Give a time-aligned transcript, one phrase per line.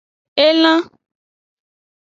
[0.47, 0.81] Elan.